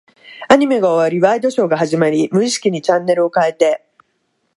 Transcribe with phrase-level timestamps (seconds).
[0.49, 3.85] アニメが終わり、ワイドショーが始まり、無意識的にチャンネルを変えて、